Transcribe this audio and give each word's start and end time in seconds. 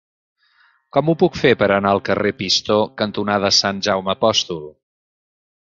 Com 0.95 1.11
ho 1.11 1.15
puc 1.25 1.37
fer 1.41 1.51
per 1.61 1.67
anar 1.75 1.91
al 1.97 2.03
carrer 2.09 2.33
Pistó 2.41 2.81
cantonada 3.03 3.53
Sant 3.61 3.87
Jaume 3.91 4.15
Apòstol? 4.19 4.67